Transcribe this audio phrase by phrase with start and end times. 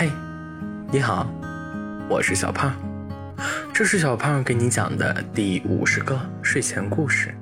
[0.00, 0.10] 嘿，
[0.90, 1.30] 你好，
[2.08, 2.72] 我是小胖，
[3.70, 7.34] 这是小胖给你讲的第五十个睡前故事。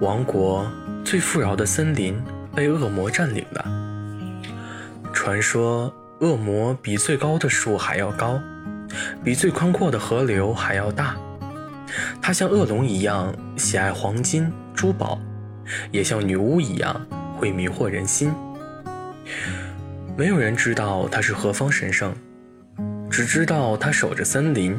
[0.00, 0.66] 王国
[1.04, 2.18] 最富饶的森林
[2.54, 4.42] 被恶魔占领了。
[5.12, 8.40] 传说恶魔比最高的树还要高，
[9.22, 11.14] 比最宽阔的河流还要大。
[12.22, 15.20] 他像恶龙一样喜爱黄金珠宝，
[15.90, 17.06] 也像女巫一样
[17.36, 18.32] 会迷惑人心。
[20.18, 22.14] 没有人知道他是何方神圣，
[23.10, 24.74] 只知道他守着森林，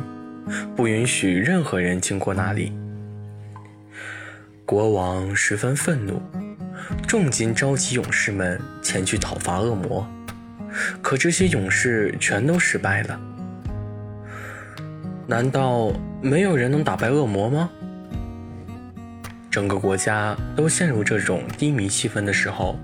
[0.75, 2.73] 不允许任何人经过那里。
[4.65, 6.19] 国王十分愤怒，
[7.07, 10.09] 重金召集勇士们前去讨伐恶魔，
[11.03, 13.19] 可这些勇士全都失败了。
[15.27, 17.69] 难道没有人能打败恶魔吗？
[19.51, 22.75] 整个国家都陷入这种低迷气氛的时候，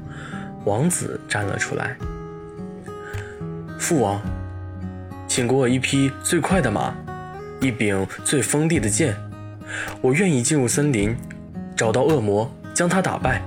[0.65, 1.97] 王子站了出来。
[3.83, 4.21] 父王，
[5.27, 6.95] 请给我一匹最快的马，
[7.59, 9.13] 一柄最锋利的剑，
[9.99, 11.13] 我愿意进入森林，
[11.75, 13.41] 找到恶魔，将他打败。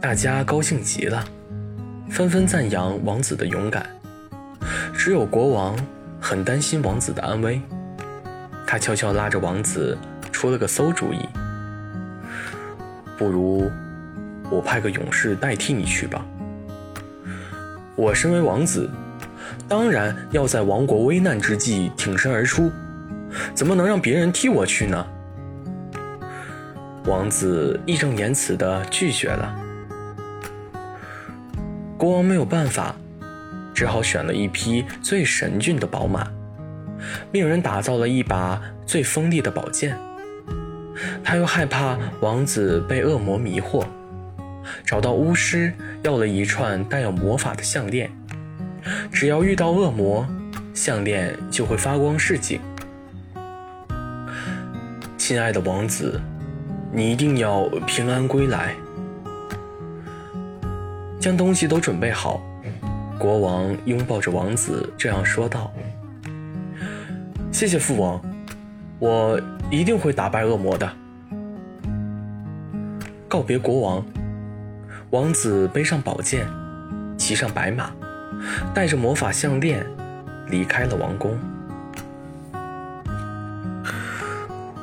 [0.00, 1.22] 大家高兴极了，
[2.08, 3.86] 纷纷赞扬王子的勇敢。
[4.94, 5.76] 只有国王。
[6.20, 7.62] 很担心王子的安危，
[8.66, 9.96] 他悄悄拉着王子
[10.32, 11.18] 出了个馊主意
[13.16, 13.70] ：“不如
[14.50, 16.26] 我派个勇士代替你去吧。
[17.98, 18.88] 我身为王子，
[19.68, 22.70] 当然要在王国危难之际挺身而出，
[23.54, 25.04] 怎么能让别人替我去呢？”
[27.04, 29.54] 王子义正言辞地拒绝了。
[31.98, 32.94] 国王没有办法。
[33.74, 36.26] 只好选了一匹最神骏的宝马，
[37.30, 39.96] 命人打造了一把最锋利的宝剑。
[41.22, 43.84] 他又害怕王子被恶魔迷惑，
[44.84, 48.10] 找到巫师要了一串带有魔法的项链。
[49.12, 50.26] 只要遇到恶魔，
[50.72, 52.60] 项链就会发光示警。
[55.16, 56.20] 亲爱的王子，
[56.92, 58.74] 你一定要平安归来。
[61.20, 62.40] 将东西都准备好。
[63.18, 65.72] 国王拥抱着王子，这样说道
[67.50, 68.22] ：“谢谢父王，
[69.00, 69.40] 我
[69.72, 70.88] 一定会打败恶魔的。”
[73.26, 74.06] 告别国王，
[75.10, 76.46] 王子背上宝剑，
[77.16, 77.90] 骑上白马，
[78.74, 79.86] 带着魔法项链，
[80.48, 81.38] 离开了王宫。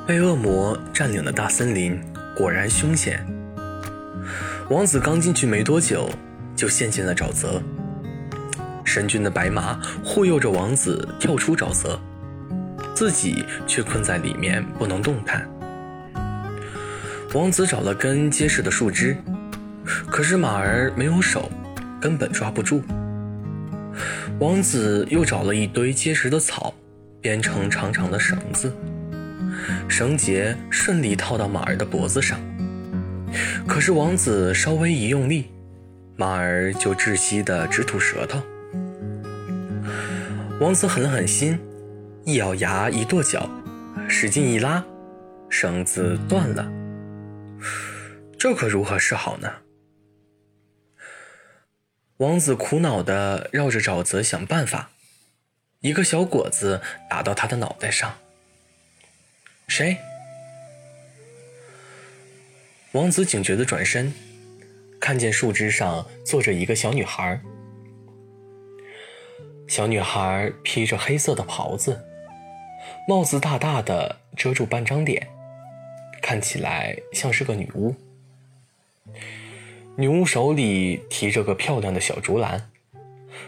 [0.07, 2.01] 被恶魔占领的大森林
[2.35, 3.23] 果然凶险。
[4.71, 6.09] 王子刚进去没多久，
[6.55, 7.61] 就陷进了沼泽。
[8.83, 11.99] 神君的白马护佑着王子跳出沼泽，
[12.95, 15.47] 自己却困在里面不能动弹。
[17.35, 19.15] 王子找了根结实的树枝，
[20.09, 21.51] 可是马儿没有手，
[22.01, 22.83] 根本抓不住。
[24.39, 26.73] 王子又找了一堆结实的草，
[27.21, 28.73] 编成长长的绳子，
[29.87, 32.39] 绳结顺利套到马儿的脖子上。
[33.67, 35.49] 可是王子稍微一用力，
[36.17, 38.41] 马儿就窒息的直吐舌头。
[40.59, 41.59] 王子狠了狠心，
[42.23, 43.49] 一咬牙，一跺脚，
[44.07, 44.83] 使劲一拉，
[45.49, 46.69] 绳子断了。
[48.37, 49.49] 这可如何是好呢？
[52.17, 54.91] 王子苦恼地绕着沼泽想办法。
[55.81, 58.17] 一个小果子打到他的脑袋上。
[59.67, 59.97] 谁？
[62.93, 64.13] 王子警觉地转身，
[65.01, 67.41] 看见树枝上坐着一个小女孩。
[69.67, 72.05] 小女孩披着黑色的袍子，
[73.09, 75.27] 帽子大大的遮住半张脸，
[76.21, 77.93] 看起来像是个女巫。
[79.97, 82.69] 女巫手里提着个漂亮的小竹篮，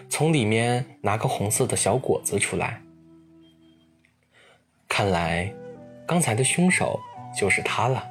[0.09, 2.81] 从里面拿个红色的小果子出来。
[4.87, 5.53] 看来，
[6.05, 6.99] 刚才的凶手
[7.37, 8.07] 就是她了。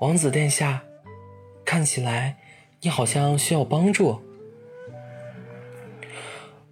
[0.00, 0.82] 王子殿下，
[1.64, 2.36] 看起来
[2.80, 4.20] 你好像需要帮助。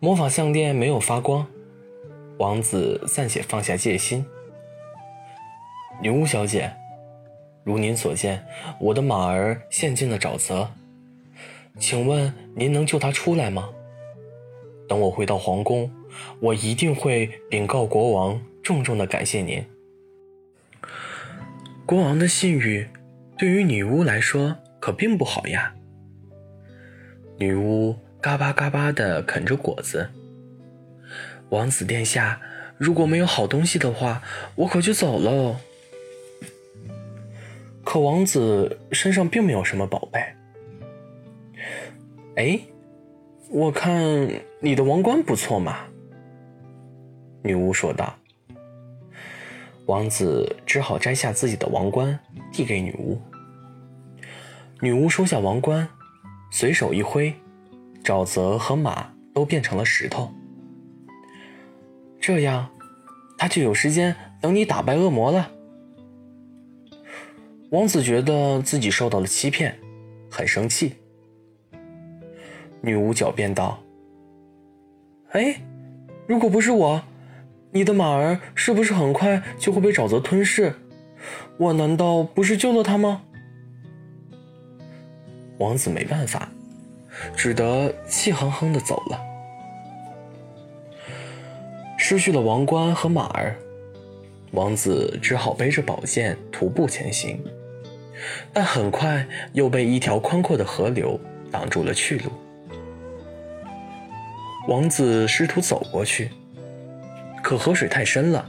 [0.01, 1.47] 魔法项链没有发光，
[2.39, 4.27] 王子暂且放下戒心。
[6.03, 6.75] 女巫小姐，
[7.65, 8.45] 如您所见，
[8.81, 10.71] 我的马儿陷进了沼泽，
[11.79, 13.71] 请问您能救它出来吗？
[14.89, 15.91] 等我回到皇宫，
[16.41, 19.65] 我一定会禀告国王，重重的感谢您。
[21.87, 22.89] 国王的信誉，
[23.39, 25.75] 对于女巫来说可并不好呀。
[27.39, 27.97] 女巫。
[28.23, 30.11] 嘎巴嘎巴地啃着果子。
[31.49, 32.39] 王子殿下，
[32.77, 34.21] 如果没有好东西的话，
[34.57, 35.57] 我可就走喽。
[37.85, 40.21] 可王子身上并没有什么宝贝。
[42.37, 42.61] 哎，
[43.51, 44.29] 我看
[44.61, 45.79] 你的王冠不错嘛。”
[47.43, 48.15] 女巫说道。
[49.87, 52.17] 王子只好摘下自己的王冠，
[52.53, 53.21] 递给女巫。
[54.81, 55.89] 女巫收下王冠，
[56.53, 57.35] 随手一挥，
[58.05, 60.33] 沼泽和马都变成了石头。
[62.21, 62.71] 这样，
[63.37, 65.51] 他就有时间等你打败恶魔了。
[67.71, 69.79] 王子觉得自己受到了欺骗，
[70.29, 70.97] 很生气。
[72.81, 73.81] 女巫狡辩道
[75.31, 75.55] ：“哎，
[76.27, 77.01] 如果不是我，
[77.71, 80.75] 你的马儿是不是很快就会被沼泽吞噬？
[81.59, 83.23] 我难道不是救了他吗？”
[85.59, 86.51] 王子没办法，
[87.37, 89.21] 只得气哼哼的走了。
[91.97, 93.55] 失去了王冠和马儿，
[94.51, 97.41] 王子只好背着宝剑徒步前行，
[98.53, 101.19] 但很快又被一条宽阔的河流
[101.51, 102.31] 挡住了去路。
[104.69, 106.31] 王子试图走过去，
[107.43, 108.49] 可河水太深了，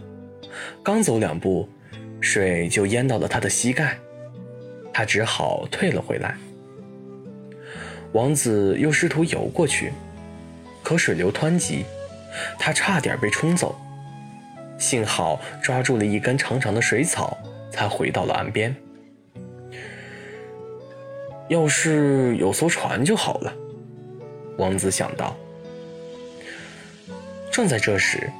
[0.83, 1.68] 刚走两步，
[2.19, 3.97] 水就淹到了他的膝盖，
[4.94, 6.35] 他只好退了回来。
[8.12, 9.94] 王子又试图游过去，
[10.83, 11.85] 可水流湍急。
[12.57, 13.75] 他差点被冲走，
[14.77, 17.38] 幸好抓住了一根长长的水草，
[17.69, 18.74] 才回到了岸边。
[21.51, 23.53] 要是有艘船就好了，
[24.57, 25.36] 王子想到。
[27.51, 28.31] 正在这时，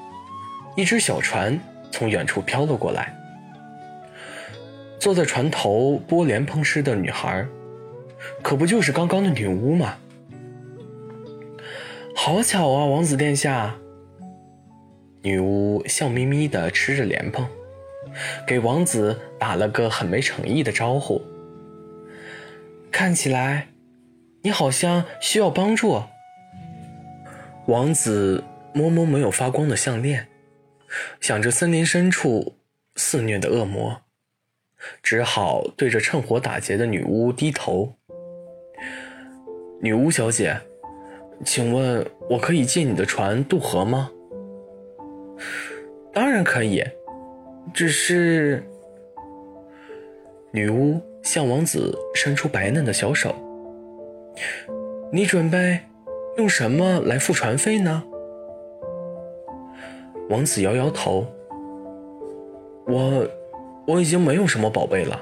[0.78, 1.60] 一只小船
[1.92, 3.14] 从远处飘了过来。
[4.98, 7.46] 坐在船头剥莲蓬吃的女孩，
[8.42, 9.98] 可不就是刚刚的女巫吗？
[12.16, 13.76] 好巧啊，王子殿下！
[15.22, 17.46] 女巫笑眯眯地吃着莲蓬，
[18.48, 21.22] 给王子打了个很没诚意的招呼。
[22.92, 23.70] 看起来，
[24.44, 26.04] 你好像需要帮助。
[27.68, 28.44] 王子
[28.74, 30.28] 摸摸没有发光的项链，
[31.20, 32.58] 想着森林深处
[32.96, 34.02] 肆虐的恶魔，
[35.02, 37.96] 只好对着趁火打劫的女巫低头。
[39.82, 40.60] 女巫小姐。
[41.44, 44.12] 请问，我可以借你的船渡河吗？
[46.14, 46.84] 当然可以，
[47.74, 48.64] 只是……
[50.52, 53.36] 女巫向王子伸出白嫩的小手。
[55.12, 55.80] 你准备
[56.38, 58.04] 用什么来付船费呢？
[60.30, 61.26] 王子摇摇头。
[62.88, 63.28] 我，
[63.86, 65.22] 我已经没有什么宝贝了。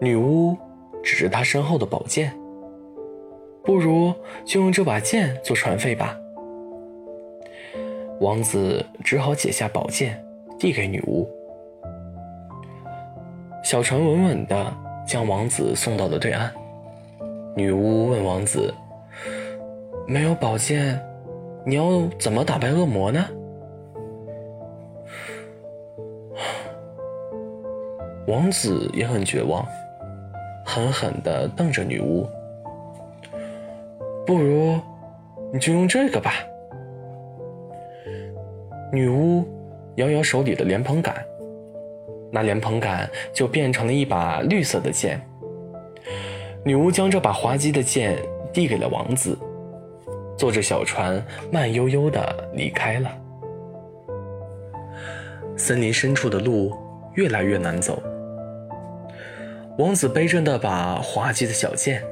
[0.00, 0.56] 女巫
[1.02, 2.32] 指着他身后的宝剑。
[3.64, 4.14] 不如
[4.46, 6.18] 就用这把剑做船费吧。
[8.20, 10.24] 王子只好解下宝剑，
[10.58, 11.28] 递给女巫。
[13.68, 14.74] 小船稳稳地
[15.06, 16.50] 将王子送到了对岸。
[17.54, 18.72] 女巫问王子
[20.08, 20.98] ：“没有宝剑，
[21.66, 23.22] 你要怎么打败恶魔呢？”
[28.26, 29.62] 王子也很绝望，
[30.64, 32.26] 狠狠地瞪着女巫。
[34.26, 34.80] 不如，
[35.52, 36.32] 你就用这个吧。
[38.90, 39.44] 女巫
[39.96, 41.14] 摇摇手里的莲蓬杆，
[42.30, 45.20] 那莲蓬杆就变成了一把绿色的剑。
[46.64, 48.16] 女巫将这把滑稽的剑
[48.52, 49.38] 递给了王子，
[50.36, 53.10] 坐着小船慢悠悠的离开了。
[55.56, 56.76] 森林深处的路
[57.14, 58.02] 越来越难走，
[59.78, 62.02] 王子背着那把滑稽的小剑。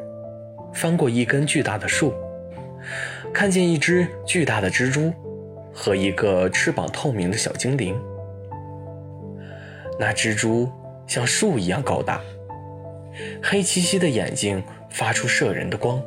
[0.73, 2.13] 翻过一根巨大的树，
[3.33, 5.11] 看见一只巨大的蜘蛛
[5.73, 7.99] 和一个翅膀透明的小精灵。
[9.99, 10.69] 那蜘蛛
[11.07, 12.21] 像树一样高大，
[13.43, 16.01] 黑漆漆的眼睛发出摄人的光。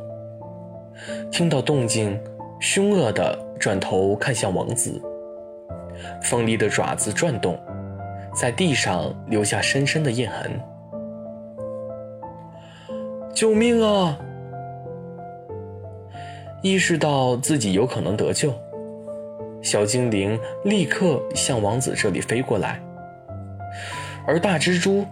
[1.32, 2.20] 听到动静，
[2.60, 5.02] 凶恶地转头看向王子，
[6.22, 7.58] 锋利的爪子转动，
[8.36, 10.60] 在地上留下深深的印痕。
[13.34, 14.20] 救命啊！
[16.62, 18.54] 意识到自己有可能得救，
[19.62, 22.82] 小精灵立刻向王子这里飞过来，
[24.30, 25.04] 而大蜘蛛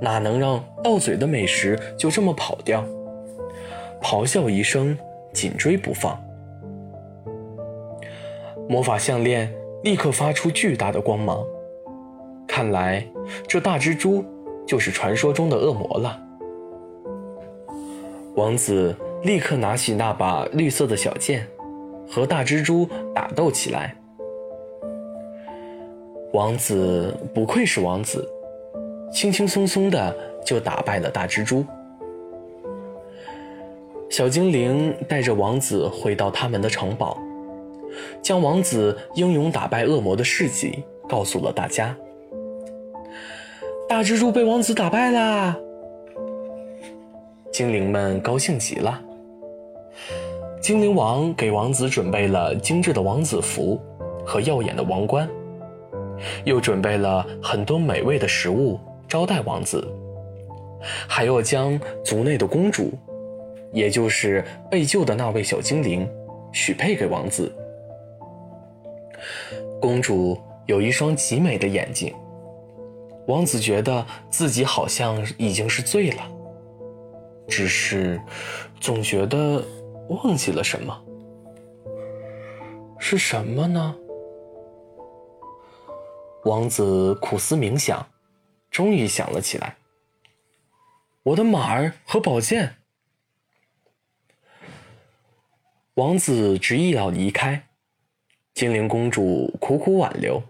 [0.00, 2.84] 哪能让到嘴的美食就这么跑掉？
[4.02, 4.98] 咆哮一声，
[5.32, 6.20] 紧追不放。
[8.68, 9.48] 魔法项链
[9.84, 11.40] 立刻发出巨大的光芒，
[12.48, 13.06] 看来
[13.46, 14.24] 这大蜘蛛
[14.66, 16.20] 就是传说中的恶魔了。
[18.34, 18.92] 王子。
[19.24, 21.44] 立刻拿起那把绿色的小剑，
[22.08, 23.92] 和大蜘蛛打斗起来。
[26.32, 28.24] 王子不愧是王子，
[29.10, 31.64] 轻轻松松的就打败了大蜘蛛。
[34.10, 37.18] 小精灵带着王子回到他们的城堡，
[38.22, 41.94] 将王子英勇打败恶魔的事迹告诉了大家。
[43.88, 45.56] 大蜘蛛被王子打败啦！
[47.52, 49.00] 精灵们高兴极了。
[50.60, 53.80] 精灵王给王子准备了精致的王子服
[54.24, 55.28] 和耀眼的王冠，
[56.44, 59.86] 又准备了很多美味的食物招待王子，
[61.08, 62.92] 还要将族内的公主，
[63.72, 66.08] 也就是被救的那位小精灵，
[66.52, 67.52] 许配给王子。
[69.80, 72.14] 公主有一双极美的眼睛。
[73.26, 76.22] 王子觉得自己好像已经是醉了，
[77.46, 78.18] 只是
[78.80, 79.62] 总觉得
[80.08, 80.98] 忘记了什么，
[82.98, 83.94] 是什么呢？
[86.44, 88.02] 王子苦思冥想，
[88.70, 89.76] 终于想了起来：
[91.22, 92.76] 我的马儿和宝剑。
[95.94, 97.68] 王子执意要离开，
[98.54, 100.42] 精灵公主苦苦挽留，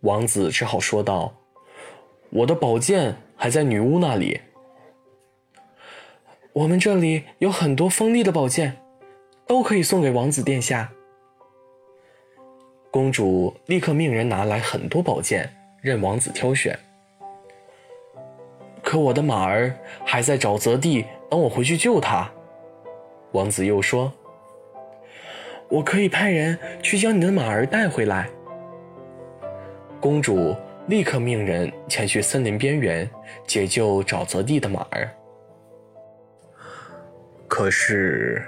[0.00, 1.34] 王子只好说道。
[2.28, 4.40] 我的宝剑还在女巫那里。
[6.52, 8.76] 我们这里有很多锋利的宝剑，
[9.46, 10.92] 都可以送给王子殿下。
[12.90, 16.78] 公主立刻命人拿来很多宝剑，任王子挑选。
[18.90, 19.72] 可我的马儿
[20.04, 22.28] 还在沼泽地，等我回去救他。
[23.30, 24.12] 王子又说
[25.70, 28.28] ：“我可以派人去将你的马儿带回来。”
[30.02, 30.56] 公主。
[30.86, 33.08] 立刻命人前去森林边缘
[33.46, 35.08] 解救沼泽地的马儿。
[37.46, 38.42] 可是，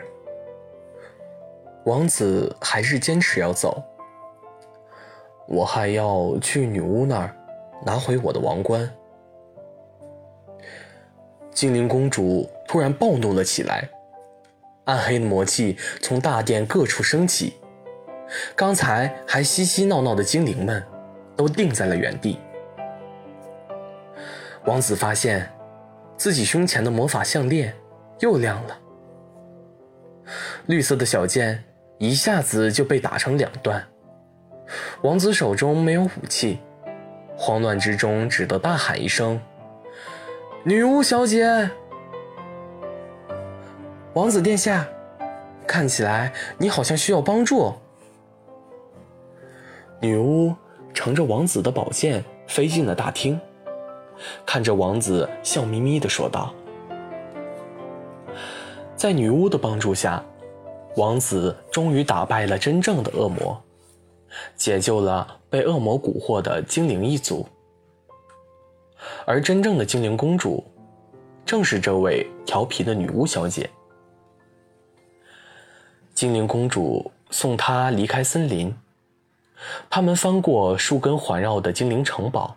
[1.85, 3.81] 王子还是坚持要走。
[5.47, 7.33] 我还要去女巫那儿
[7.87, 8.91] 拿回我的王冠。
[11.53, 13.89] 精灵公主突然暴怒了起来，
[14.85, 17.55] 暗黑的魔气从大殿各处升起，
[18.57, 20.83] 刚才还嬉嬉闹闹的精灵们。
[21.35, 22.39] 都定在了原地。
[24.67, 25.51] 王子发现
[26.17, 27.75] 自己胸前的魔法项链
[28.21, 28.79] 又亮了，
[30.67, 31.65] 绿色的小剑
[31.99, 33.83] 一下子就被打成两段。
[35.03, 36.61] 王子手中没有武器，
[37.37, 39.41] 慌乱之中只得大喊一声
[40.65, 41.69] ：“女巫小姐，
[44.15, 44.89] 王子殿下，
[45.67, 47.73] 看起来你好像需要帮助。”
[50.01, 50.55] 女巫。
[50.95, 53.41] 乘着王子的宝剑飞进了大厅，
[54.45, 56.53] 看着王子，笑眯眯地说道
[58.95, 60.23] ：“在女巫的帮助下，
[60.99, 63.59] 王子终于打败了真正的恶魔，
[64.55, 67.47] 解救了被恶魔蛊惑的精灵一族。
[69.25, 70.63] 而真正的精灵公主，
[71.45, 73.69] 正是这位调皮的女巫小姐。
[76.15, 78.75] 精灵公主送她离开森林。”
[79.89, 82.57] 他们翻过树根环绕的精灵城堡，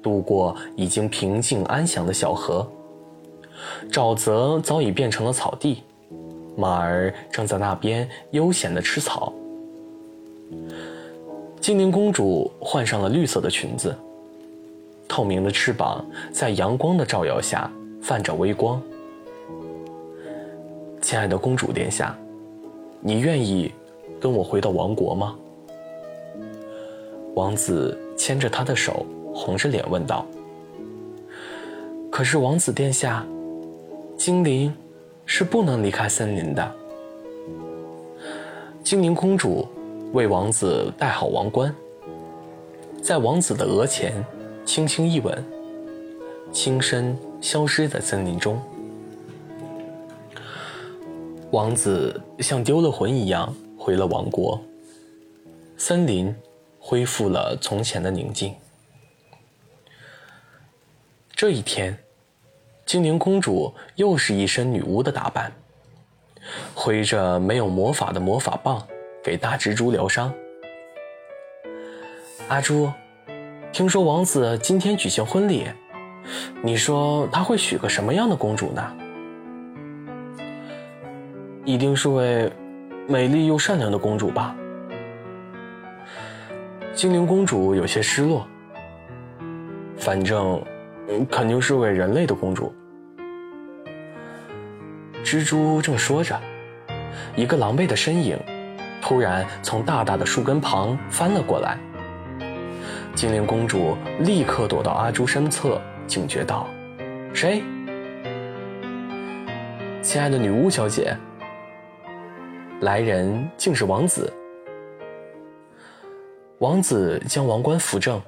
[0.00, 2.70] 渡过已经平静安详的小河。
[3.90, 5.82] 沼泽早已变成了草地，
[6.56, 9.32] 马儿正在那边悠闲地吃草。
[11.60, 13.92] 精灵公主换上了绿色的裙子，
[15.08, 17.70] 透明的翅膀在阳光的照耀下
[18.02, 18.80] 泛着微光。
[21.00, 22.16] 亲爱的公主殿下，
[23.00, 23.72] 你愿意
[24.18, 25.36] 跟我回到王国吗？
[27.34, 30.24] 王子牵着她的手，红着脸问道
[32.10, 33.26] ：“可是，王子殿下，
[34.16, 34.74] 精灵
[35.26, 36.74] 是不能离开森林的。”
[38.82, 39.66] 精灵公主
[40.12, 41.74] 为王子戴好王冠，
[43.02, 44.24] 在王子的额前
[44.64, 45.44] 轻轻一吻，
[46.52, 48.60] 轻身消失在森林中。
[51.50, 54.60] 王子像丢了魂一样回了王国，
[55.76, 56.34] 森林。
[56.86, 58.54] 恢复了从前的宁静。
[61.34, 61.98] 这一天，
[62.84, 65.50] 精灵公主又是一身女巫的打扮，
[66.74, 68.86] 挥着没有魔法的魔法棒
[69.22, 70.30] 给大蜘蛛疗伤。
[72.48, 72.92] 阿朱，
[73.74, 75.66] 听说王子今天举行婚礼，
[76.62, 78.96] 你说他会娶个什么样的公主呢？
[81.64, 82.52] 一定是位
[83.08, 84.54] 美丽又善良的公主吧。
[86.94, 88.46] 精灵公主有些失落，
[89.96, 90.62] 反正
[91.28, 92.72] 肯定是位人类的公主。
[95.24, 96.40] 蜘蛛正说着，
[97.34, 98.38] 一个狼狈的身影
[99.02, 101.76] 突然从大大的树根旁翻了过来。
[103.14, 106.66] 精灵公主立刻躲到阿朱身侧，警觉道
[107.32, 107.62] ：“谁？”
[110.02, 111.16] 亲爱的女巫小姐。”
[112.82, 114.30] 来人竟是王子。
[116.58, 118.20] 王子将王冠扶正，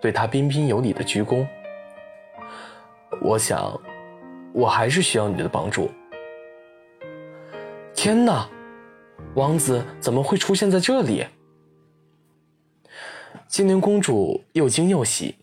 [0.00, 1.46] 对他彬彬有礼的鞠躬。
[3.20, 3.78] 我想，
[4.54, 5.90] 我还是需要你的帮助。
[7.94, 8.48] 天哪，
[9.34, 11.26] 王子怎么会出现在这里？
[13.48, 15.34] 精灵公主又惊又喜，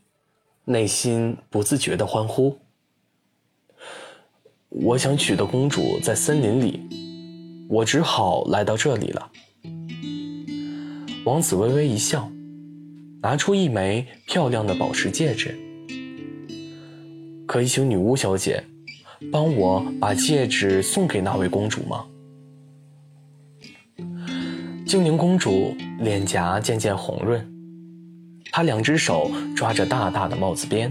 [0.65, 2.59] 内心不自觉的欢呼。
[4.69, 6.79] 我想娶的公主在森林里。
[7.67, 9.31] 我只好来到这里了。
[11.25, 12.29] 王子微微一笑，
[13.23, 15.57] 拿出一枚漂亮的宝石戒指。
[17.47, 18.63] 可以请女巫小姐
[19.31, 22.05] 帮我把戒指送给那位公主吗？
[24.85, 27.54] 精灵公主脸颊渐渐红润，
[28.55, 30.89] 她两只手抓着大大的帽子边，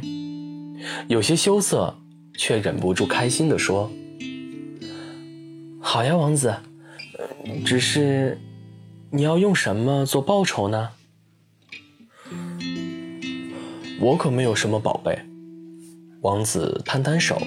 [1.09, 1.97] 有些羞涩，
[2.37, 3.91] 却忍不住开心地说。
[5.81, 6.55] 好呀，王子，
[7.65, 8.39] 只是
[9.11, 10.91] 你要用什么做报酬呢？
[13.99, 15.19] 我可没有什么宝贝。
[16.21, 17.41] 王子摊摊手。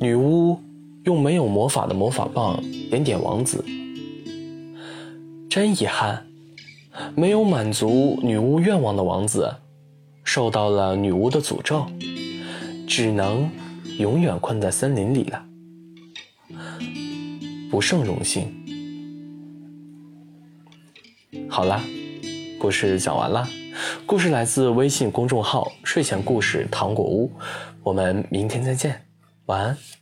[0.00, 0.62] 女巫
[1.02, 3.64] 用没有魔法的魔法棒点点王子。
[5.48, 6.29] 真遗憾，
[7.14, 9.54] 没有满足女巫愿望的王子，
[10.24, 11.86] 受到了女巫的诅咒，
[12.86, 13.50] 只能
[13.98, 15.44] 永远困在森林里了。
[17.70, 18.52] 不胜荣幸。
[21.48, 21.82] 好啦，
[22.58, 23.48] 故事讲完了。
[24.06, 27.30] 故事来自微信公众号“睡前故事糖果屋”，
[27.82, 29.02] 我们明天再见，
[29.46, 29.99] 晚安。